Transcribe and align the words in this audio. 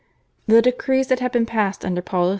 The 0.47 0.63
decrees 0.63 1.09
that 1.09 1.19
had 1.19 1.31
been 1.31 1.45
passed 1.45 1.85
under 1.85 2.01
Paul 2.01 2.25
III. 2.25 2.29